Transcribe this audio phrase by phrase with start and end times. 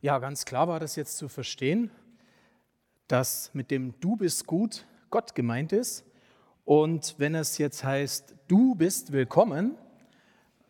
[0.00, 1.90] Ja, ganz klar war das jetzt zu verstehen,
[3.08, 6.04] dass mit dem Du bist gut Gott gemeint ist.
[6.64, 9.74] Und wenn es jetzt heißt, du bist willkommen,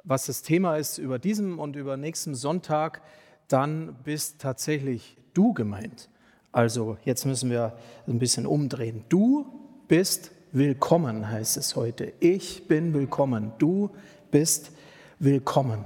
[0.02, 3.02] was das Thema ist über diesem und über nächsten Sonntag,
[3.48, 6.08] dann bist tatsächlich du gemeint.
[6.50, 9.04] Also jetzt müssen wir ein bisschen umdrehen.
[9.10, 9.44] Du
[9.88, 12.14] bist willkommen, heißt es heute.
[12.20, 13.52] Ich bin willkommen.
[13.58, 13.90] Du
[14.30, 14.72] bist
[15.18, 15.84] willkommen.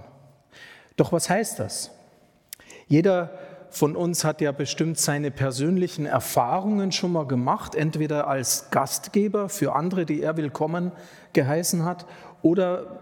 [0.94, 1.90] Doch was heißt das?
[2.92, 3.30] Jeder
[3.70, 9.74] von uns hat ja bestimmt seine persönlichen Erfahrungen schon mal gemacht, entweder als Gastgeber für
[9.74, 10.92] andere, die er willkommen
[11.32, 12.04] geheißen hat,
[12.42, 13.00] oder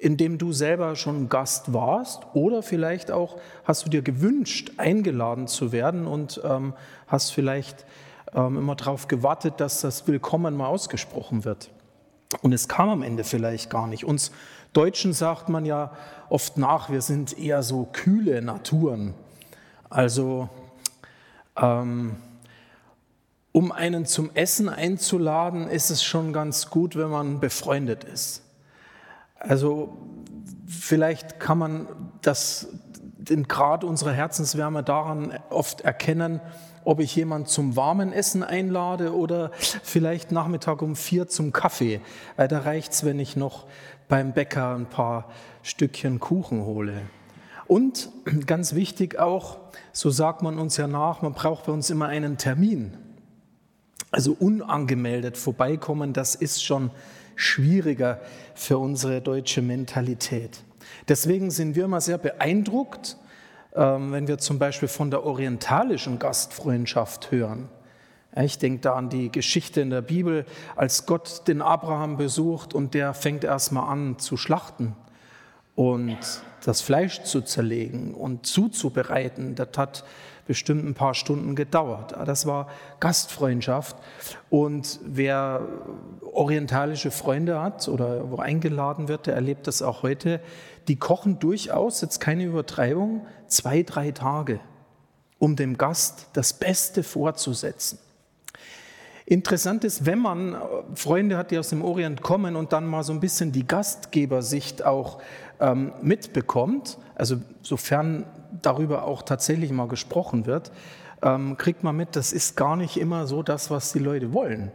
[0.00, 5.70] indem du selber schon Gast warst, oder vielleicht auch hast du dir gewünscht, eingeladen zu
[5.70, 6.74] werden und ähm,
[7.06, 7.86] hast vielleicht
[8.34, 11.70] ähm, immer darauf gewartet, dass das Willkommen mal ausgesprochen wird.
[12.42, 14.04] Und es kam am Ende vielleicht gar nicht.
[14.04, 14.30] Uns
[14.72, 15.92] Deutschen sagt man ja
[16.28, 19.14] oft nach, wir sind eher so kühle Naturen.
[19.88, 20.48] Also
[21.56, 22.16] ähm,
[23.52, 28.42] um einen zum Essen einzuladen, ist es schon ganz gut, wenn man befreundet ist.
[29.40, 29.96] Also
[30.68, 31.88] vielleicht kann man
[32.22, 32.68] das,
[33.18, 36.40] den Grad unserer Herzenswärme daran oft erkennen,
[36.84, 39.50] ob ich jemand zum warmen Essen einlade oder
[39.82, 42.00] vielleicht Nachmittag um vier zum Kaffee.
[42.36, 43.66] Äh, da reicht es, wenn ich noch
[44.08, 45.30] beim Bäcker ein paar
[45.62, 47.02] Stückchen Kuchen hole.
[47.66, 48.10] Und
[48.46, 49.58] ganz wichtig auch,
[49.92, 52.96] so sagt man uns ja nach, man braucht bei uns immer einen Termin.
[54.10, 56.90] Also unangemeldet vorbeikommen, das ist schon
[57.36, 58.20] schwieriger
[58.54, 60.64] für unsere deutsche Mentalität.
[61.08, 63.16] Deswegen sind wir immer sehr beeindruckt,
[63.72, 67.68] wenn wir zum Beispiel von der orientalischen Gastfreundschaft hören.
[68.36, 70.44] Ich denke da an die Geschichte in der Bibel,
[70.76, 74.94] als Gott den Abraham besucht und der fängt erstmal an zu schlachten
[75.74, 76.18] und
[76.64, 79.54] das Fleisch zu zerlegen und zuzubereiten.
[79.54, 80.04] Das hat
[80.46, 82.14] bestimmt ein paar Stunden gedauert.
[82.26, 82.68] Das war
[82.98, 83.96] Gastfreundschaft.
[84.48, 85.62] Und wer
[86.32, 90.40] orientalische Freunde hat oder wo eingeladen wird, der erlebt das auch heute.
[90.90, 94.58] Die kochen durchaus, jetzt keine Übertreibung, zwei, drei Tage,
[95.38, 98.00] um dem Gast das Beste vorzusetzen.
[99.24, 100.60] Interessant ist, wenn man
[100.96, 104.84] Freunde hat, die aus dem Orient kommen und dann mal so ein bisschen die Gastgebersicht
[104.84, 105.22] auch
[105.60, 108.26] ähm, mitbekommt, also sofern
[108.60, 110.72] darüber auch tatsächlich mal gesprochen wird,
[111.22, 114.72] ähm, kriegt man mit, das ist gar nicht immer so das, was die Leute wollen.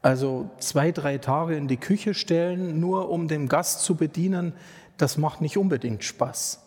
[0.00, 4.54] Also zwei, drei Tage in die Küche stellen, nur um den Gast zu bedienen,
[5.00, 6.60] das macht nicht unbedingt Spaß.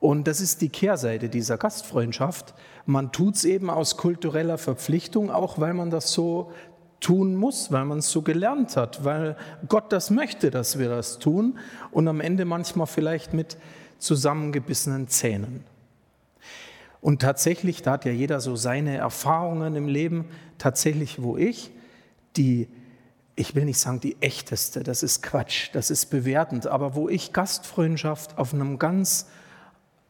[0.00, 2.54] Und das ist die Kehrseite dieser Gastfreundschaft.
[2.86, 6.52] Man tut es eben aus kultureller Verpflichtung, auch weil man das so
[7.00, 9.36] tun muss, weil man es so gelernt hat, weil
[9.68, 11.58] Gott das möchte, dass wir das tun
[11.90, 13.56] und am Ende manchmal vielleicht mit
[13.98, 15.64] zusammengebissenen Zähnen.
[17.00, 20.26] Und tatsächlich, da hat ja jeder so seine Erfahrungen im Leben,
[20.58, 21.70] tatsächlich, wo ich
[22.36, 22.68] die,
[23.38, 27.32] ich will nicht sagen die echteste, das ist Quatsch, das ist bewertend, aber wo ich
[27.32, 29.26] Gastfreundschaft auf, einem ganz,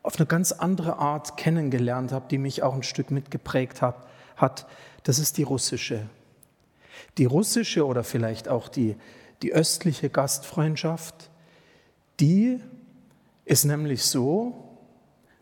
[0.03, 4.07] auf eine ganz andere Art kennengelernt habe, die mich auch ein Stück mitgeprägt hat,
[4.37, 4.67] hat
[5.03, 6.07] das ist die russische.
[7.19, 8.97] Die russische oder vielleicht auch die,
[9.43, 11.31] die östliche Gastfreundschaft,
[12.21, 12.61] die
[13.45, 14.79] ist nämlich so,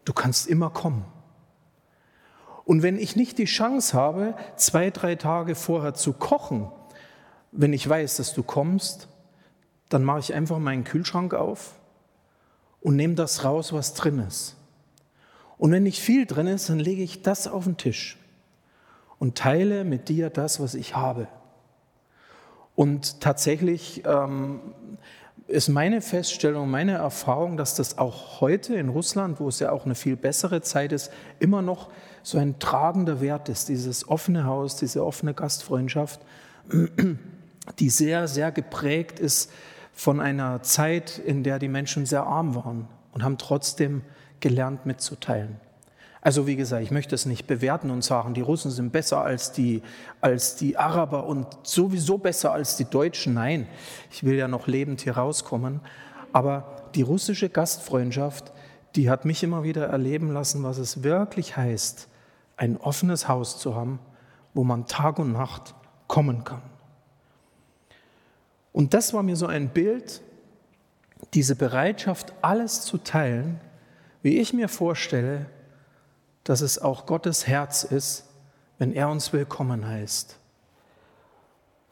[0.05, 1.05] du kannst immer kommen.
[2.65, 6.73] Und wenn ich nicht die Chance habe, zwei, drei Tage vorher zu kochen,
[7.57, 9.09] wenn ich weiß, dass du kommst,
[9.89, 11.75] dann mache ich einfach meinen Kühlschrank auf
[12.81, 14.57] und nehme das raus, was drin ist.
[15.59, 18.19] Und wenn nicht viel drin ist, dann lege ich das auf den Tisch
[19.19, 21.29] und teile mit dir das, was ich habe.
[22.75, 24.61] Und tatsächlich ähm,
[25.47, 29.87] ist meine Feststellung, meine Erfahrung, dass das auch heute in Russland, wo es ja auch
[29.87, 31.89] eine viel bessere Zeit ist, immer noch
[32.23, 36.21] so ein tragender Wert ist, dieses offene Haus, diese offene Gastfreundschaft,
[37.79, 39.51] die sehr, sehr geprägt ist
[39.93, 44.03] von einer Zeit, in der die Menschen sehr arm waren und haben trotzdem
[44.41, 45.61] gelernt mitzuteilen.
[46.21, 49.53] Also wie gesagt, ich möchte es nicht bewerten und sagen, die Russen sind besser als
[49.53, 49.83] die,
[50.21, 53.35] als die Araber und sowieso besser als die Deutschen.
[53.35, 53.69] Nein,
[54.11, 55.81] ich will ja noch lebend hier rauskommen.
[56.33, 58.53] Aber die russische Gastfreundschaft,
[58.97, 62.09] die hat mich immer wieder erleben lassen, was es wirklich heißt,
[62.57, 64.01] ein offenes Haus zu haben,
[64.53, 65.75] wo man Tag und Nacht
[66.09, 66.63] kommen kann.
[68.77, 70.21] Und das war mir so ein Bild,
[71.33, 73.59] diese Bereitschaft, alles zu teilen,
[74.21, 75.47] wie ich mir vorstelle,
[76.45, 78.27] dass es auch Gottes Herz ist,
[78.77, 80.37] wenn er uns willkommen heißt.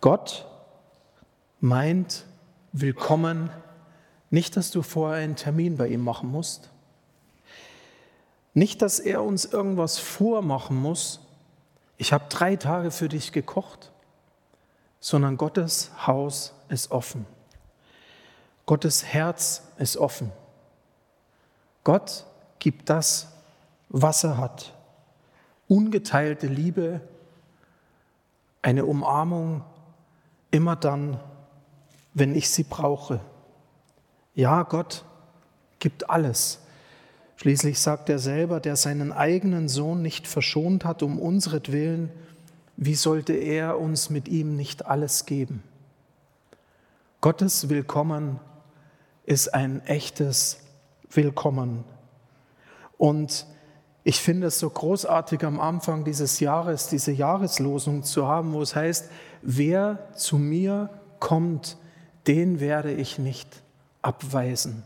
[0.03, 0.47] Gott
[1.59, 2.27] meint
[2.73, 3.49] willkommen
[4.29, 6.69] nicht, dass du vorher einen Termin bei ihm machen musst.
[8.53, 11.21] Nicht, dass er uns irgendwas vormachen muss.
[11.97, 13.91] Ich habe drei Tage für dich gekocht,
[15.05, 17.27] sondern Gottes Haus ist offen.
[18.65, 20.33] Gottes Herz ist offen.
[21.85, 22.25] Gott
[22.59, 23.29] gibt das,
[23.91, 24.73] was er hat.
[25.69, 27.03] Ungeteilte Liebe,
[28.63, 29.63] eine Umarmung
[30.51, 31.21] immer dann,
[32.15, 33.21] wenn ich sie brauche.
[34.35, 35.05] Ja, Gott
[35.81, 36.61] gibt alles.
[37.37, 42.11] Schließlich sagt er selber, der seinen eigenen Sohn nicht verschont hat um unsretwillen,
[42.77, 45.63] wie sollte er uns mit ihm nicht alles geben?
[47.21, 48.41] Gottes Willkommen
[49.25, 50.59] ist ein echtes
[51.11, 51.85] Willkommen.
[52.99, 53.47] Und
[54.03, 58.77] ich finde es so großartig am Anfang dieses Jahres, diese Jahreslosung zu haben, wo es
[58.77, 59.11] heißt,
[59.41, 61.79] wer zu mir kommt,
[62.27, 63.63] den werde ich nicht
[64.03, 64.83] abweisen.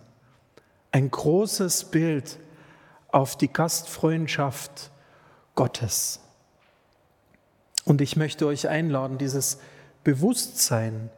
[0.93, 2.38] Ein großes Bild
[3.08, 4.91] auf die Gastfreundschaft
[5.55, 6.20] Gottes.
[7.88, 9.61] Und ich möchte euch einladen, dieses
[10.05, 11.08] Bewusstsein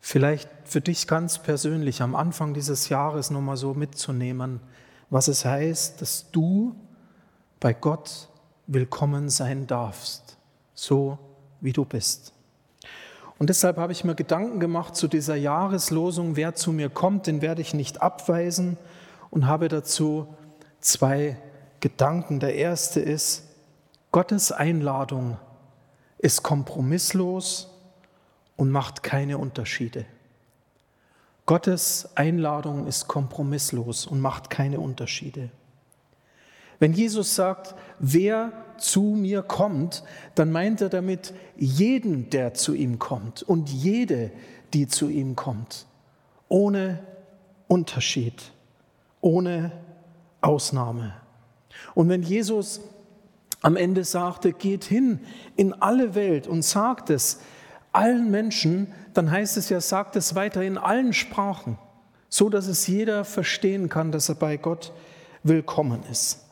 [0.00, 4.58] vielleicht für dich ganz persönlich am Anfang dieses Jahres nochmal so mitzunehmen,
[5.08, 6.74] was es heißt, dass du
[7.60, 8.28] bei Gott
[8.66, 10.36] willkommen sein darfst,
[10.74, 11.16] so
[11.60, 12.32] wie du bist.
[13.38, 17.40] Und deshalb habe ich mir Gedanken gemacht zu dieser Jahreslosung, wer zu mir kommt, den
[17.40, 18.78] werde ich nicht abweisen
[19.30, 20.26] und habe dazu
[20.80, 21.36] zwei
[21.78, 22.40] Gedanken.
[22.40, 23.44] Der erste ist,
[24.10, 25.38] Gottes Einladung
[26.20, 27.68] ist kompromisslos
[28.56, 30.04] und macht keine Unterschiede.
[31.46, 35.50] Gottes Einladung ist kompromisslos und macht keine Unterschiede.
[36.78, 42.98] Wenn Jesus sagt, wer zu mir kommt, dann meint er damit jeden, der zu ihm
[42.98, 44.30] kommt und jede,
[44.72, 45.86] die zu ihm kommt,
[46.48, 47.00] ohne
[47.66, 48.52] Unterschied,
[49.20, 49.72] ohne
[50.40, 51.14] Ausnahme.
[51.94, 52.80] Und wenn Jesus
[53.62, 55.20] am Ende sagte, geht hin
[55.56, 57.40] in alle Welt und sagt es
[57.92, 61.78] allen Menschen, dann heißt es ja, sagt es weiter in allen Sprachen,
[62.28, 64.92] so dass es jeder verstehen kann, dass er bei Gott
[65.42, 66.46] willkommen ist.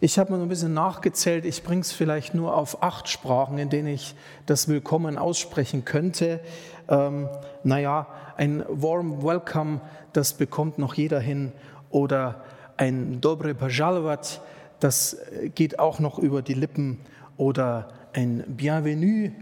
[0.00, 3.70] Ich habe mal ein bisschen nachgezählt, ich bringe es vielleicht nur auf acht Sprachen, in
[3.70, 4.16] denen ich
[4.46, 6.40] das Willkommen aussprechen könnte.
[6.88, 7.28] Ähm,
[7.62, 9.80] naja, ein Warm Welcome,
[10.12, 11.52] das bekommt noch jeder hin.
[11.90, 12.42] Oder
[12.78, 14.40] ein Dobre Pajalvat,
[14.82, 15.16] das
[15.54, 16.98] geht auch noch über die Lippen.
[17.36, 19.32] Oder ein Bienvenue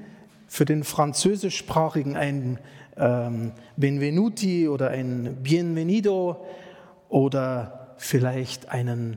[0.47, 2.59] für den Französischsprachigen, ein
[2.97, 6.45] ähm, Benvenuti oder ein Bienvenido
[7.09, 9.17] oder vielleicht einen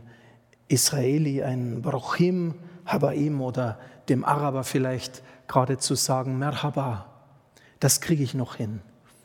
[0.67, 2.55] Israeli, einen Brochim,
[2.85, 3.79] Habaim oder
[4.09, 7.05] dem Araber vielleicht gerade zu sagen Merhaba.
[7.79, 8.81] Das kriege ich noch hin.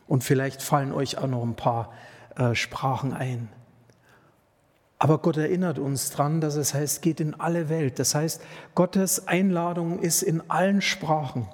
[0.07, 1.93] Und vielleicht fallen euch auch noch ein paar
[2.37, 3.49] äh, Sprachen ein.
[4.99, 7.99] Aber Gott erinnert uns daran, dass es heißt, geht in alle Welt.
[7.99, 8.43] Das heißt,
[8.75, 11.49] Gottes Einladung ist in allen Sprachen.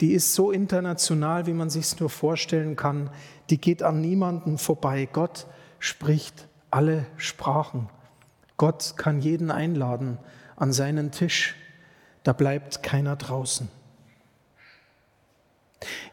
[0.00, 3.10] Die ist so international, wie man sich es nur vorstellen kann.
[3.48, 5.08] Die geht an niemanden vorbei.
[5.10, 5.46] Gott
[5.78, 7.88] spricht alle Sprachen.
[8.56, 10.18] Gott kann jeden einladen
[10.56, 11.54] an seinen Tisch.
[12.22, 13.68] Da bleibt keiner draußen.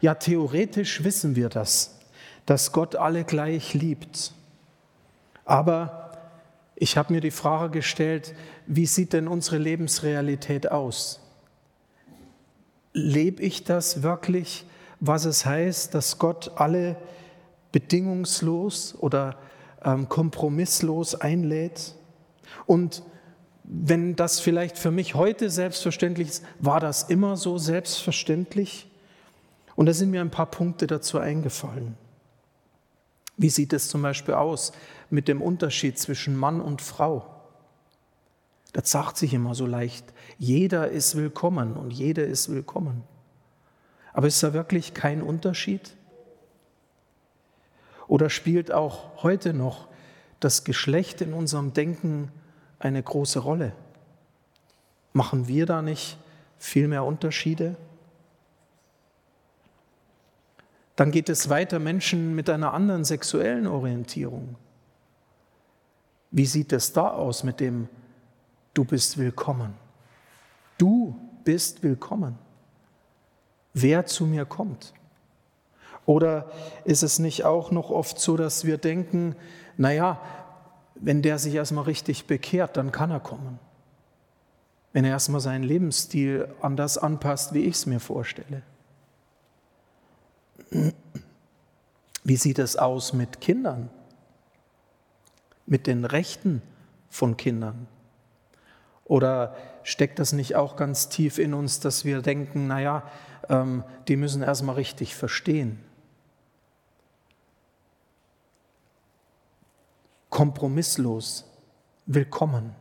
[0.00, 1.98] Ja, theoretisch wissen wir das,
[2.46, 4.32] dass Gott alle gleich liebt.
[5.44, 6.01] Aber
[6.82, 8.34] ich habe mir die Frage gestellt,
[8.66, 11.20] wie sieht denn unsere Lebensrealität aus?
[12.92, 14.66] Lebe ich das wirklich,
[14.98, 16.96] was es heißt, dass Gott alle
[17.70, 19.38] bedingungslos oder
[19.84, 21.94] ähm, kompromisslos einlädt?
[22.66, 23.04] Und
[23.62, 28.90] wenn das vielleicht für mich heute selbstverständlich ist, war das immer so selbstverständlich?
[29.76, 31.96] Und da sind mir ein paar Punkte dazu eingefallen.
[33.36, 34.72] Wie sieht es zum Beispiel aus
[35.12, 37.26] mit dem Unterschied zwischen Mann und Frau?
[38.72, 40.06] Das sagt sich immer so leicht.
[40.38, 43.04] Jeder ist willkommen und jede ist willkommen.
[44.14, 45.94] Aber ist da wirklich kein Unterschied?
[48.08, 49.88] Oder spielt auch heute noch
[50.40, 52.32] das Geschlecht in unserem Denken
[52.78, 53.72] eine große Rolle?
[55.12, 56.16] Machen wir da nicht
[56.58, 57.76] viel mehr Unterschiede?
[60.96, 64.56] Dann geht es weiter Menschen mit einer anderen sexuellen Orientierung.
[66.32, 67.88] Wie sieht es da aus mit dem
[68.74, 69.74] Du bist willkommen?
[70.78, 72.38] Du bist willkommen.
[73.74, 74.94] Wer zu mir kommt.
[76.06, 76.50] Oder
[76.84, 79.36] ist es nicht auch noch oft so, dass wir denken,
[79.76, 80.20] naja,
[80.94, 83.58] wenn der sich erstmal richtig bekehrt, dann kann er kommen.
[84.94, 88.62] Wenn er erstmal seinen Lebensstil an das anpasst, wie ich es mir vorstelle.
[92.24, 93.90] Wie sieht es aus mit Kindern?
[95.72, 96.60] Mit den Rechten
[97.08, 97.88] von Kindern?
[99.06, 103.10] Oder steckt das nicht auch ganz tief in uns, dass wir denken, naja,
[103.48, 105.82] ähm, die müssen erstmal richtig verstehen?
[110.28, 111.50] Kompromisslos,
[112.04, 112.74] willkommen.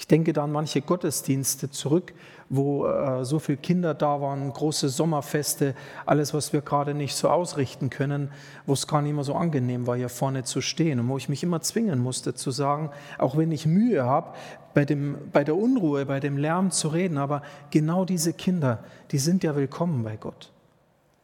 [0.00, 2.14] Ich denke da an manche Gottesdienste zurück,
[2.48, 5.74] wo äh, so viele Kinder da waren, große Sommerfeste,
[6.06, 8.30] alles, was wir gerade nicht so ausrichten können,
[8.64, 11.28] wo es gar nicht mehr so angenehm war, hier vorne zu stehen und wo ich
[11.28, 12.88] mich immer zwingen musste zu sagen,
[13.18, 14.32] auch wenn ich Mühe habe,
[14.72, 14.86] bei,
[15.34, 19.54] bei der Unruhe, bei dem Lärm zu reden, aber genau diese Kinder, die sind ja
[19.54, 20.50] willkommen bei Gott.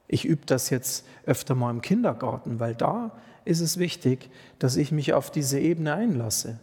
[0.06, 3.12] Ich übe das jetzt öfter mal im Kindergarten, weil da
[3.46, 4.28] ist es wichtig,
[4.58, 6.60] dass ich mich auf diese Ebene einlasse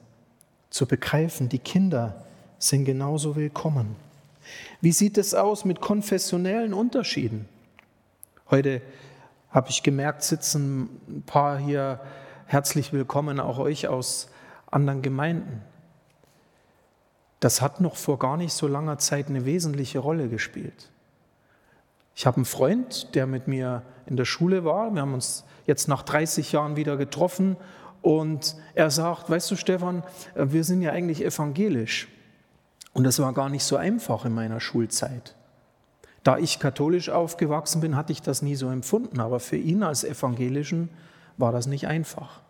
[0.73, 2.25] zu begreifen, die Kinder
[2.57, 3.95] sind genauso willkommen.
[4.81, 7.47] Wie sieht es aus mit konfessionellen Unterschieden?
[8.49, 8.81] Heute
[9.51, 11.99] habe ich gemerkt, sitzen ein paar hier
[12.47, 14.29] herzlich willkommen, auch euch aus
[14.71, 15.61] anderen Gemeinden.
[17.39, 20.89] Das hat noch vor gar nicht so langer Zeit eine wesentliche Rolle gespielt.
[22.15, 24.91] Ich habe einen Freund, der mit mir in der Schule war.
[24.91, 27.57] Wir haben uns jetzt nach 30 Jahren wieder getroffen
[28.03, 30.03] und er sagt, weißt du Stefan,
[30.35, 32.09] wir sind ja eigentlich evangelisch.
[32.91, 35.35] Und das war gar nicht so einfach in meiner Schulzeit.
[36.21, 40.03] Da ich katholisch aufgewachsen bin, hatte ich das nie so empfunden, aber für ihn als
[40.03, 40.89] Evangelischen
[41.37, 42.41] war das nicht einfach.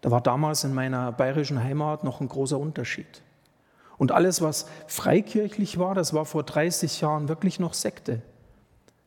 [0.00, 3.22] Da war damals in meiner bayerischen Heimat noch ein großer Unterschied.
[3.98, 8.22] Und alles, was freikirchlich war, das war vor 30 Jahren wirklich noch Sekte.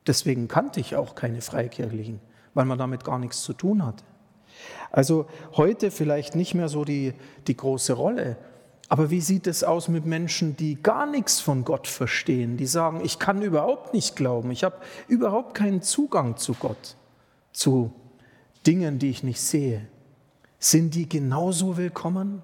[0.06, 2.20] Deswegen kannte ich auch keine Freikirchlichen,
[2.54, 4.04] weil man damit gar nichts zu tun hatte.
[4.92, 7.14] Also heute vielleicht nicht mehr so die,
[7.48, 8.38] die große Rolle.
[8.88, 13.02] Aber wie sieht es aus mit Menschen, die gar nichts von Gott verstehen, die sagen,
[13.04, 16.96] ich kann überhaupt nicht glauben, ich habe überhaupt keinen Zugang zu Gott,
[17.52, 17.92] zu
[18.68, 19.88] Dingen, die ich nicht sehe?
[20.60, 22.42] Sind die genauso willkommen?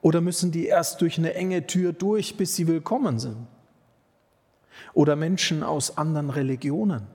[0.00, 3.46] Oder müssen die erst durch eine enge Tür durch, bis sie willkommen sind?
[4.94, 7.06] Oder Menschen aus anderen Religionen?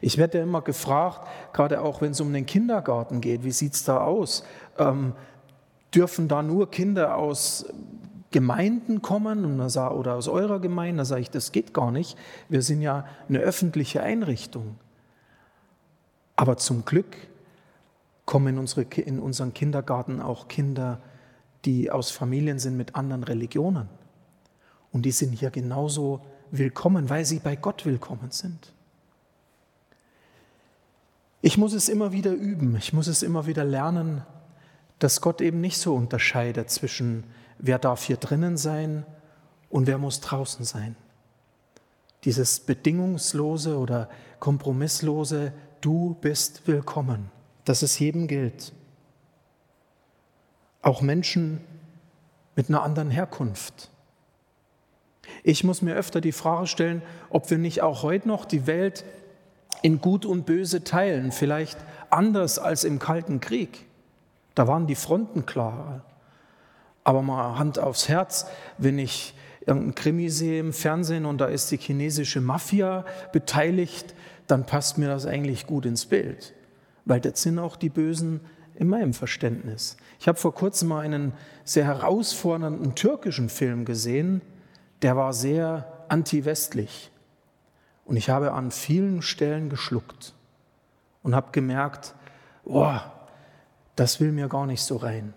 [0.00, 3.74] Ich werde ja immer gefragt, gerade auch wenn es um den Kindergarten geht, wie sieht
[3.74, 4.44] es da aus?
[4.78, 5.12] Ähm,
[5.94, 7.66] dürfen da nur Kinder aus
[8.30, 10.98] Gemeinden kommen oder aus eurer Gemeinde?
[10.98, 12.18] Da sage ich, das geht gar nicht.
[12.48, 14.76] Wir sind ja eine öffentliche Einrichtung.
[16.34, 17.16] Aber zum Glück
[18.26, 21.00] kommen in, unsere, in unseren Kindergarten auch Kinder,
[21.64, 23.88] die aus Familien sind mit anderen Religionen.
[24.92, 28.72] Und die sind hier genauso willkommen, weil sie bei Gott willkommen sind.
[31.46, 34.24] Ich muss es immer wieder üben, ich muss es immer wieder lernen,
[34.98, 37.22] dass Gott eben nicht so unterscheidet zwischen
[37.58, 39.06] wer darf hier drinnen sein
[39.70, 40.96] und wer muss draußen sein.
[42.24, 44.08] Dieses bedingungslose oder
[44.40, 47.30] kompromisslose, du bist willkommen,
[47.64, 48.72] dass es jedem gilt.
[50.82, 51.60] Auch Menschen
[52.56, 53.92] mit einer anderen Herkunft.
[55.44, 59.04] Ich muss mir öfter die Frage stellen, ob wir nicht auch heute noch die Welt
[59.82, 61.78] in Gut und Böse teilen, vielleicht
[62.10, 63.86] anders als im Kalten Krieg.
[64.54, 66.02] Da waren die Fronten klarer.
[67.04, 68.46] Aber mal Hand aufs Herz,
[68.78, 69.34] wenn ich
[69.66, 74.14] irgendein Krimi sehe im Fernsehen und da ist die chinesische Mafia beteiligt,
[74.46, 76.54] dann passt mir das eigentlich gut ins Bild,
[77.04, 78.40] weil das sind auch die Bösen
[78.76, 79.96] in meinem Verständnis.
[80.20, 81.32] Ich habe vor kurzem mal einen
[81.64, 84.40] sehr herausfordernden türkischen Film gesehen,
[85.02, 87.10] der war sehr anti-westlich.
[88.06, 90.32] Und ich habe an vielen Stellen geschluckt
[91.22, 92.14] und habe gemerkt,
[92.64, 93.12] boah,
[93.96, 95.34] das will mir gar nicht so rein.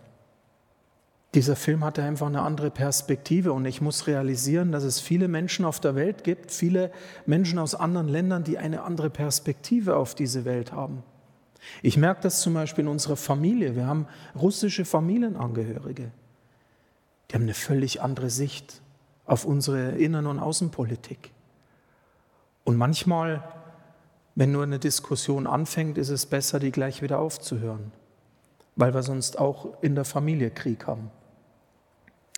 [1.33, 5.65] Dieser Film hatte einfach eine andere Perspektive und ich muss realisieren, dass es viele Menschen
[5.65, 6.91] auf der Welt gibt, viele
[7.25, 11.03] Menschen aus anderen Ländern, die eine andere Perspektive auf diese Welt haben.
[11.83, 13.75] Ich merke das zum Beispiel in unserer Familie.
[13.75, 16.11] Wir haben russische Familienangehörige.
[17.29, 18.81] Die haben eine völlig andere Sicht
[19.25, 21.31] auf unsere Innen- und Außenpolitik.
[22.69, 23.43] Und manchmal,
[24.35, 27.91] wenn nur eine Diskussion anfängt, ist es besser, die gleich wieder aufzuhören,
[28.75, 31.09] weil wir sonst auch in der Familie Krieg haben.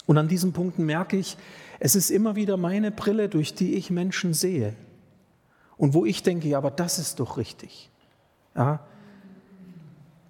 [0.06, 1.36] Und an diesen Punkten merke ich,
[1.82, 4.74] es ist immer wieder meine Brille, durch die ich Menschen sehe.
[5.76, 7.90] Und wo ich denke, ja, aber das ist doch richtig.
[8.56, 8.80] Ja?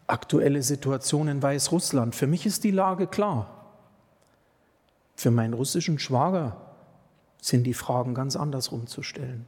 [0.08, 2.16] Aktuelle Situation in Weißrussland.
[2.16, 3.68] Für mich ist die Lage klar.
[5.16, 6.58] Für meinen russischen Schwager
[7.40, 9.46] sind die Fragen ganz andersrum zu stellen.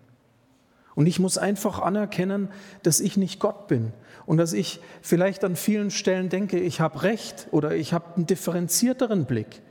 [0.95, 2.49] Und ich muss einfach anerkennen,
[2.83, 3.93] dass ich nicht Gott bin
[4.25, 8.27] und dass ich vielleicht an vielen Stellen denke, ich habe recht oder ich habe einen
[8.27, 9.61] differenzierteren Blick.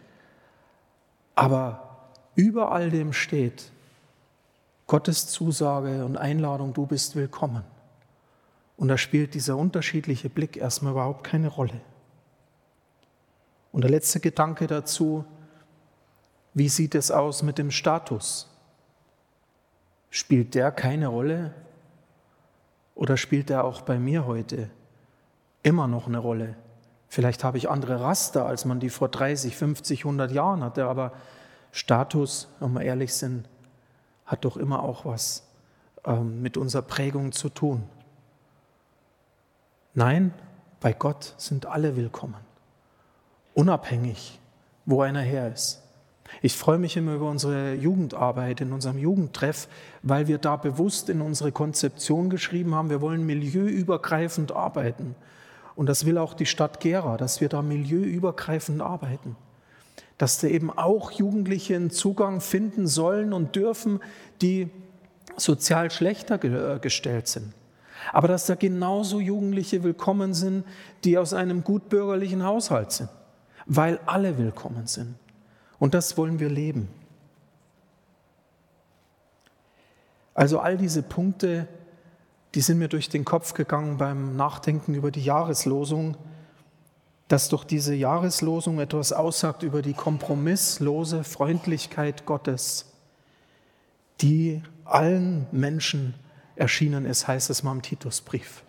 [1.34, 3.70] Aber über all dem steht
[4.86, 7.64] Gottes Zusage und Einladung, du bist willkommen.
[8.76, 11.80] Und da spielt dieser unterschiedliche Blick erstmal überhaupt keine Rolle.
[13.70, 15.24] Und der letzte Gedanke dazu,
[16.54, 18.51] Wie sieht es aus mit dem Status?
[20.14, 21.54] Spielt der keine Rolle?
[22.94, 24.68] Oder spielt der auch bei mir heute
[25.62, 26.54] immer noch eine Rolle?
[27.08, 31.12] Vielleicht habe ich andere Raster, als man die vor 30, 50, 100 Jahren hatte, aber
[31.70, 33.48] Status, wenn wir ehrlich sind,
[34.26, 35.48] hat doch immer auch was
[36.04, 37.82] ähm, mit unserer Prägung zu tun.
[39.94, 40.34] Nein,
[40.80, 42.44] bei Gott sind alle willkommen,
[43.54, 44.38] unabhängig,
[44.84, 45.81] wo einer her ist.
[46.40, 49.68] Ich freue mich immer über unsere Jugendarbeit in unserem Jugendtreff,
[50.02, 55.14] weil wir da bewusst in unsere Konzeption geschrieben haben, wir wollen milieuübergreifend arbeiten.
[55.74, 59.36] Und das will auch die Stadt Gera, dass wir da milieuübergreifend arbeiten.
[60.18, 64.00] Dass da eben auch Jugendliche einen Zugang finden sollen und dürfen,
[64.40, 64.70] die
[65.36, 67.52] sozial schlechter äh, gestellt sind.
[68.12, 70.64] Aber dass da genauso Jugendliche willkommen sind,
[71.04, 73.10] die aus einem gutbürgerlichen Haushalt sind,
[73.66, 75.14] weil alle willkommen sind.
[75.82, 76.88] Und das wollen wir leben.
[80.32, 81.66] Also all diese Punkte,
[82.54, 86.16] die sind mir durch den Kopf gegangen beim Nachdenken über die Jahreslosung,
[87.26, 92.86] dass doch diese Jahreslosung etwas aussagt über die kompromisslose Freundlichkeit Gottes,
[94.20, 96.14] die allen Menschen
[96.54, 98.62] erschienen ist, heißt es mal im Titusbrief.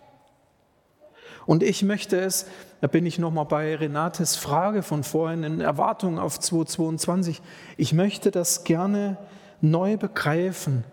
[1.46, 2.46] Und ich möchte es,
[2.80, 7.42] da bin ich nochmal bei Renates Frage von vorhin in Erwartung auf 2022,
[7.76, 9.16] ich möchte das gerne
[9.60, 10.84] neu begreifen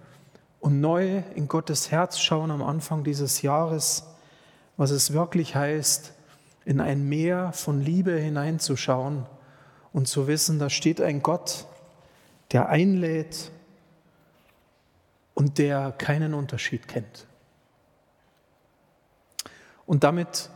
[0.59, 4.07] und neu in Gottes Herz schauen am Anfang dieses Jahres,
[4.77, 6.13] was es wirklich heißt,
[6.65, 9.25] in ein Meer von Liebe hineinzuschauen
[9.93, 11.65] und zu wissen, da steht ein Gott,
[12.51, 13.51] der einlädt
[15.33, 17.25] und der keinen Unterschied kennt.
[19.85, 20.49] Und damit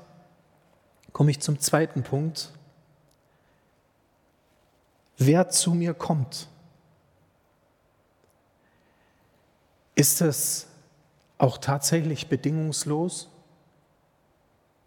[1.12, 2.51] komme ich zum zweiten Punkt.
[5.17, 6.49] Wer zu mir kommt,
[9.95, 10.67] ist es
[11.38, 13.30] auch tatsächlich bedingungslos,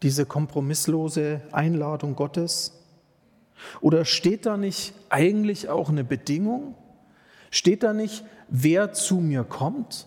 [0.02, 2.72] diese kompromisslose Einladung Gottes?
[3.80, 6.74] Oder steht da nicht eigentlich auch eine Bedingung?
[7.50, 10.06] Steht da nicht, wer zu mir kommt,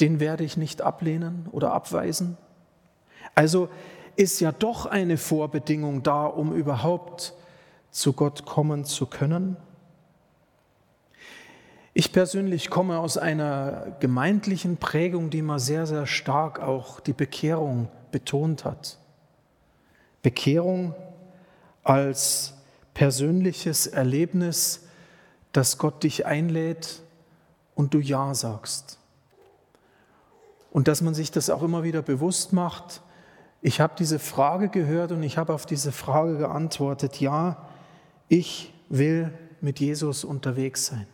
[0.00, 2.36] den werde ich nicht ablehnen oder abweisen?
[3.34, 3.68] Also
[4.16, 7.34] ist ja doch eine Vorbedingung da, um überhaupt
[7.90, 9.56] zu Gott kommen zu können.
[11.92, 17.88] Ich persönlich komme aus einer gemeindlichen Prägung, die mal sehr, sehr stark auch die Bekehrung
[18.12, 18.98] betont hat.
[20.22, 20.94] Bekehrung
[21.82, 22.54] als
[22.94, 24.86] persönliches Erlebnis,
[25.52, 27.02] dass Gott dich einlädt
[27.74, 28.98] und du Ja sagst.
[30.70, 33.02] Und dass man sich das auch immer wieder bewusst macht,
[33.62, 37.68] ich habe diese Frage gehört und ich habe auf diese Frage geantwortet, ja,
[38.28, 41.06] ich will mit Jesus unterwegs sein.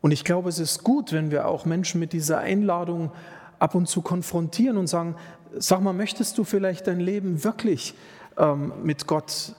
[0.00, 3.12] Und ich glaube, es ist gut, wenn wir auch Menschen mit dieser Einladung
[3.58, 5.14] ab und zu konfrontieren und sagen,
[5.56, 7.94] sag mal, möchtest du vielleicht dein Leben wirklich
[8.36, 9.54] ähm, mit Gott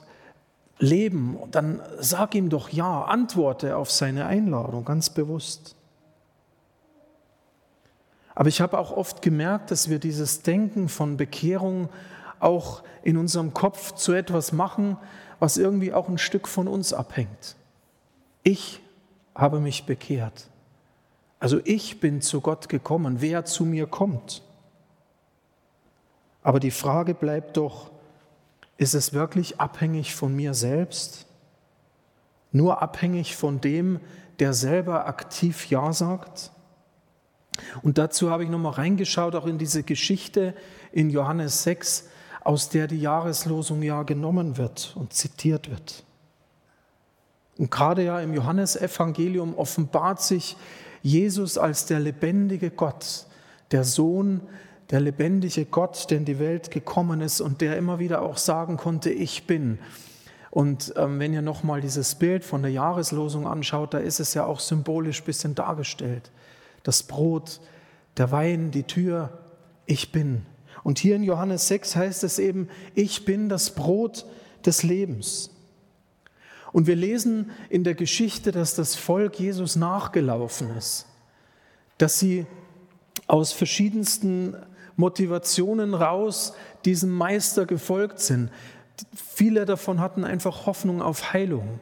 [0.78, 1.38] leben?
[1.50, 5.74] Dann sag ihm doch ja, antworte auf seine Einladung ganz bewusst.
[8.34, 11.88] Aber ich habe auch oft gemerkt, dass wir dieses Denken von Bekehrung
[12.40, 14.96] auch in unserem Kopf zu etwas machen,
[15.38, 17.56] was irgendwie auch ein Stück von uns abhängt.
[18.42, 18.80] Ich
[19.34, 20.48] habe mich bekehrt.
[21.38, 24.42] Also ich bin zu Gott gekommen, wer zu mir kommt.
[26.42, 27.90] Aber die Frage bleibt doch,
[28.76, 31.26] ist es wirklich abhängig von mir selbst?
[32.52, 34.00] Nur abhängig von dem,
[34.38, 36.50] der selber aktiv Ja sagt?
[37.82, 40.54] Und dazu habe ich nochmal reingeschaut, auch in diese Geschichte
[40.92, 42.08] in Johannes 6,
[42.44, 46.04] aus der die Jahreslosung ja genommen wird und zitiert wird.
[47.56, 50.56] Und gerade ja im Johannesevangelium offenbart sich
[51.02, 53.26] Jesus als der lebendige Gott,
[53.70, 54.42] der Sohn,
[54.90, 58.76] der lebendige Gott, der in die Welt gekommen ist und der immer wieder auch sagen
[58.76, 59.78] konnte, ich bin.
[60.50, 64.44] Und ähm, wenn ihr nochmal dieses Bild von der Jahreslosung anschaut, da ist es ja
[64.44, 66.30] auch symbolisch ein bisschen dargestellt
[66.84, 67.60] das Brot,
[68.16, 69.36] der Wein, die Tür,
[69.86, 70.46] ich bin.
[70.84, 74.26] Und hier in Johannes 6 heißt es eben, ich bin das Brot
[74.64, 75.50] des Lebens.
[76.72, 81.06] Und wir lesen in der Geschichte, dass das Volk Jesus nachgelaufen ist,
[81.98, 82.46] dass sie
[83.26, 84.56] aus verschiedensten
[84.96, 86.52] Motivationen raus
[86.84, 88.50] diesem Meister gefolgt sind.
[89.14, 91.80] Viele davon hatten einfach Hoffnung auf Heilung.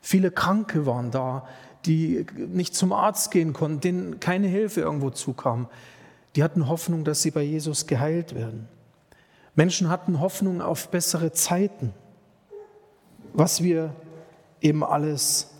[0.00, 1.46] Viele Kranke waren da,
[1.86, 5.68] die nicht zum Arzt gehen konnten, denen keine Hilfe irgendwo zukam.
[6.36, 8.68] Die hatten Hoffnung, dass sie bei Jesus geheilt werden.
[9.54, 11.92] Menschen hatten Hoffnung auf bessere Zeiten.
[13.32, 13.94] Was wir
[14.60, 15.50] eben alles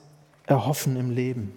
[0.47, 1.53] erhoffen im Leben.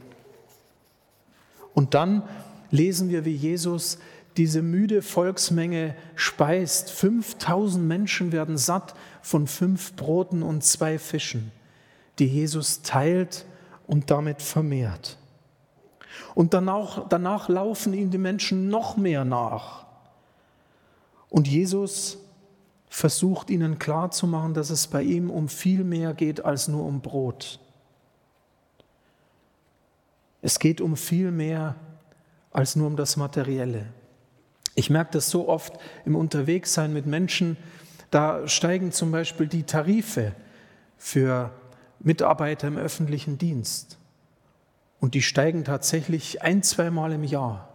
[1.73, 2.23] Und dann
[2.71, 3.99] lesen wir, wie Jesus
[4.36, 6.91] diese müde Volksmenge speist.
[6.91, 11.51] 5000 Menschen werden satt von fünf Broten und zwei Fischen,
[12.19, 13.45] die Jesus teilt
[13.88, 15.17] und damit vermehrt.
[16.36, 19.86] Und danach, danach laufen ihm die Menschen noch mehr nach.
[21.30, 22.19] Und Jesus
[22.89, 27.60] versucht ihnen klarzumachen, dass es bei ihm um viel mehr geht als nur um Brot.
[30.41, 31.76] Es geht um viel mehr
[32.52, 33.88] als nur um das Materielle.
[34.76, 35.73] Ich merke das so oft
[36.06, 37.58] im Unterwegssein mit Menschen,
[38.12, 40.34] da steigen zum Beispiel die Tarife
[40.97, 41.52] für
[41.99, 43.97] Mitarbeiter im öffentlichen Dienst.
[44.99, 47.69] Und die steigen tatsächlich ein, zweimal im Jahr.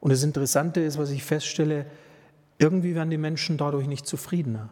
[0.00, 1.86] Und das Interessante ist, was ich feststelle,
[2.58, 4.68] irgendwie werden die Menschen dadurch nicht zufriedener.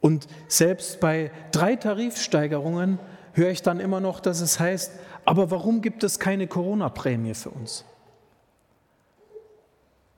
[0.00, 2.98] Und selbst bei drei Tarifsteigerungen
[3.34, 4.92] höre ich dann immer noch, dass es heißt,
[5.24, 7.84] aber warum gibt es keine Corona-Prämie für uns?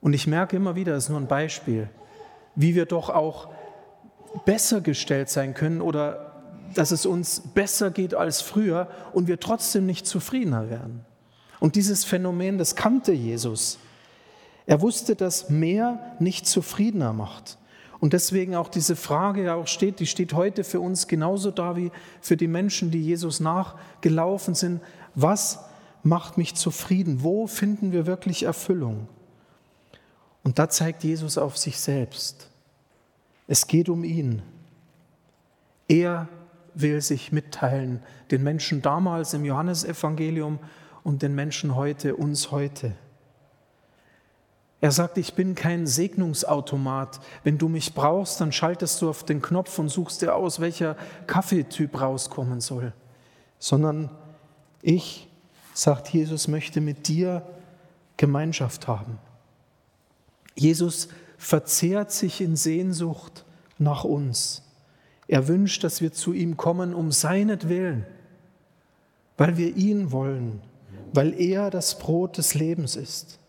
[0.01, 1.89] Und ich merke immer wieder, das ist nur ein Beispiel,
[2.55, 3.49] wie wir doch auch
[4.45, 6.31] besser gestellt sein können oder
[6.73, 11.05] dass es uns besser geht als früher und wir trotzdem nicht zufriedener werden.
[11.59, 13.79] Und dieses Phänomen, das kannte Jesus.
[14.65, 17.57] Er wusste, dass mehr nicht zufriedener macht.
[17.99, 21.75] Und deswegen auch diese Frage ja auch steht, die steht heute für uns genauso da
[21.75, 24.81] wie für die Menschen, die Jesus nachgelaufen sind.
[25.15, 25.59] Was
[26.03, 27.23] macht mich zufrieden?
[27.23, 29.07] Wo finden wir wirklich Erfüllung?
[30.43, 32.49] Und da zeigt Jesus auf sich selbst.
[33.47, 34.41] Es geht um ihn.
[35.87, 36.27] Er
[36.73, 40.59] will sich mitteilen, den Menschen damals im Johannesevangelium
[41.03, 42.93] und den Menschen heute, uns heute.
[44.81, 47.19] Er sagt, ich bin kein Segnungsautomat.
[47.43, 50.95] Wenn du mich brauchst, dann schaltest du auf den Knopf und suchst dir aus, welcher
[51.27, 52.93] Kaffeetyp rauskommen soll.
[53.57, 54.09] Sondern
[54.81, 55.27] ich,
[55.73, 57.41] sagt Jesus, möchte mit dir
[58.17, 59.17] Gemeinschaft haben.
[60.55, 63.45] Jesus verzehrt sich in Sehnsucht
[63.77, 64.63] nach uns.
[65.27, 68.05] Er wünscht, dass wir zu ihm kommen um seinetwillen,
[69.37, 70.61] weil wir ihn wollen,
[71.13, 73.39] weil er das Brot des Lebens ist.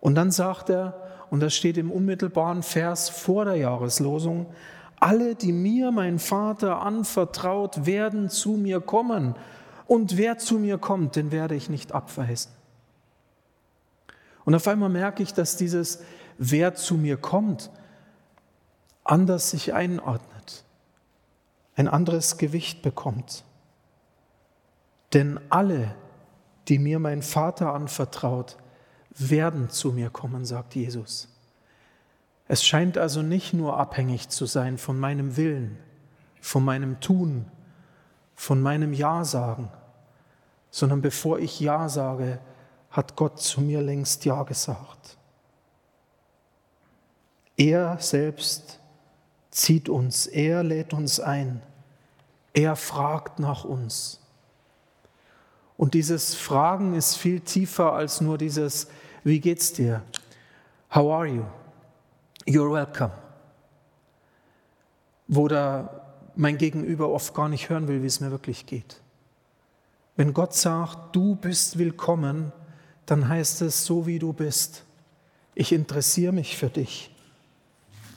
[0.00, 0.94] Und dann sagt er,
[1.30, 4.46] und das steht im unmittelbaren Vers vor der Jahreslosung,
[5.00, 9.36] alle, die mir mein Vater anvertraut, werden zu mir kommen.
[9.86, 12.50] Und wer zu mir kommt, den werde ich nicht abweisen.
[14.48, 16.00] Und auf einmal merke ich, dass dieses
[16.38, 17.70] Wer zu mir kommt,
[19.04, 20.64] anders sich einordnet,
[21.76, 23.44] ein anderes Gewicht bekommt.
[25.12, 25.94] Denn alle,
[26.68, 28.56] die mir mein Vater anvertraut,
[29.10, 31.28] werden zu mir kommen, sagt Jesus.
[32.46, 35.76] Es scheint also nicht nur abhängig zu sein von meinem Willen,
[36.40, 37.50] von meinem Tun,
[38.34, 39.70] von meinem Ja sagen,
[40.70, 42.40] sondern bevor ich Ja sage,
[42.98, 45.16] hat Gott zu mir längst Ja gesagt.
[47.56, 48.80] Er selbst
[49.52, 51.62] zieht uns, er lädt uns ein,
[52.52, 54.18] er fragt nach uns.
[55.76, 58.88] Und dieses Fragen ist viel tiefer als nur dieses,
[59.22, 60.02] wie geht's dir?
[60.92, 61.44] How are you?
[62.48, 63.12] You're welcome.
[65.28, 69.00] Wo da mein Gegenüber oft gar nicht hören will, wie es mir wirklich geht.
[70.16, 72.52] Wenn Gott sagt, du bist willkommen,
[73.10, 74.84] dann heißt es, so wie du bist,
[75.54, 77.10] ich interessiere mich für dich,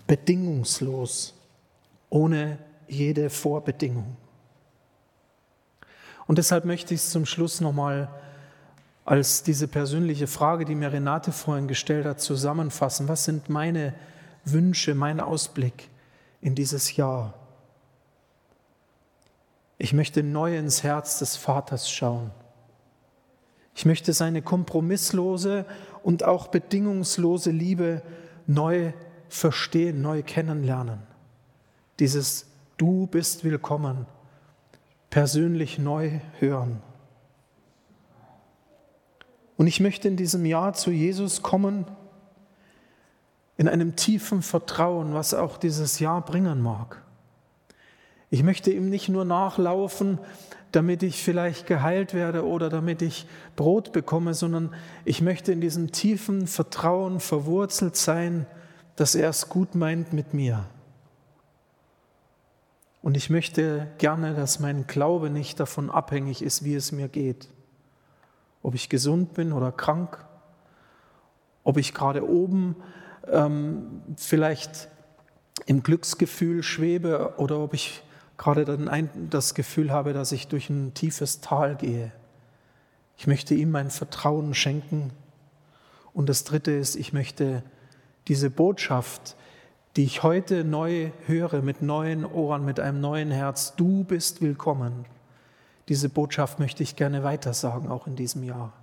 [0.06, 1.34] bedingungslos,
[2.10, 4.17] ohne jede Vorbedingung.
[6.27, 8.10] Und deshalb möchte ich es zum Schluss nochmal
[9.06, 13.08] als diese persönliche Frage, die mir Renate vorhin gestellt hat, zusammenfassen.
[13.08, 13.93] Was sind meine
[14.43, 15.89] Wünsche, mein Ausblick
[16.41, 17.34] in dieses Jahr?
[19.77, 22.32] Ich möchte neu ins Herz des Vaters schauen.
[23.73, 25.65] Ich möchte seine kompromisslose
[26.03, 28.01] und auch bedingungslose Liebe
[28.47, 28.93] neu
[29.29, 30.99] verstehen, neu kennenlernen.
[31.99, 34.07] Dieses Du bist willkommen,
[35.12, 36.81] persönlich neu hören.
[39.55, 41.86] Und ich möchte in diesem Jahr zu Jesus kommen,
[43.57, 47.03] in einem tiefen Vertrauen, was auch dieses Jahr bringen mag.
[48.31, 50.17] Ich möchte ihm nicht nur nachlaufen,
[50.71, 54.73] damit ich vielleicht geheilt werde oder damit ich Brot bekomme, sondern
[55.05, 58.45] ich möchte in diesem tiefen Vertrauen verwurzelt sein,
[58.95, 60.65] dass er es gut meint mit mir.
[63.01, 67.49] Und ich möchte gerne, dass mein Glaube nicht davon abhängig ist, wie es mir geht.
[68.62, 70.23] Ob ich gesund bin oder krank,
[71.63, 72.75] ob ich gerade oben
[73.27, 74.88] ähm, vielleicht
[75.65, 78.03] im Glücksgefühl schwebe oder ob ich
[78.41, 82.12] gerade dann das Gefühl habe, dass ich durch ein tiefes Tal gehe.
[83.15, 85.12] Ich möchte ihm mein Vertrauen schenken.
[86.12, 87.62] Und das Dritte ist, ich möchte
[88.27, 89.36] diese Botschaft,
[89.95, 95.06] die ich heute neu höre, mit neuen Ohren, mit einem neuen Herz, du bist willkommen.
[95.88, 98.73] Diese Botschaft möchte ich gerne weitersagen, auch in diesem Jahr.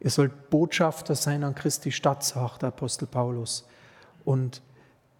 [0.00, 3.64] Ihr sollt Botschafter sein an Christi Stadt, sagt Apostel Paulus.
[4.24, 4.60] Und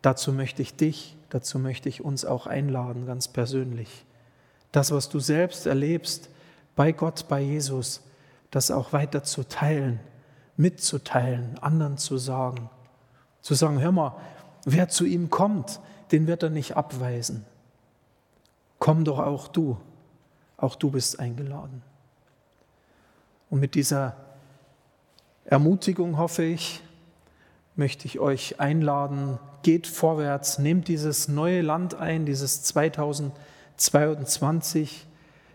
[0.02, 4.04] dazu möchte ich dich, dazu möchte ich uns auch einladen, ganz persönlich.
[4.72, 6.28] Das, was du selbst erlebst,
[6.76, 8.02] bei Gott, bei Jesus,
[8.50, 10.00] das auch weiter zu teilen,
[10.56, 12.68] mitzuteilen, anderen zu sagen.
[13.40, 14.16] Zu sagen, hör mal,
[14.64, 15.80] wer zu ihm kommt,
[16.12, 17.44] den wird er nicht abweisen.
[18.78, 19.78] Komm doch auch du,
[20.56, 21.82] auch du bist eingeladen.
[23.50, 24.16] Und mit dieser
[25.44, 26.82] Ermutigung hoffe ich,
[27.76, 35.06] möchte ich euch einladen, geht vorwärts, nehmt dieses neue Land ein, dieses 2022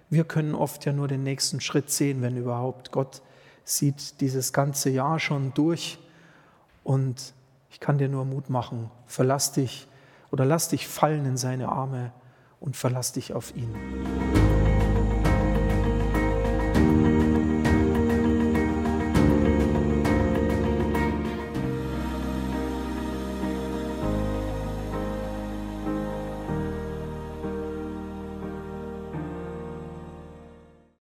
[0.09, 2.91] wir können oft ja nur den nächsten Schritt sehen, wenn überhaupt.
[2.91, 3.21] Gott
[3.65, 5.99] sieht dieses ganze Jahr schon durch
[6.83, 7.33] und
[7.69, 8.89] ich kann dir nur Mut machen.
[9.05, 9.87] Verlass dich
[10.31, 12.13] oder lass dich fallen in seine Arme
[12.61, 13.75] und verlass dich auf ihn.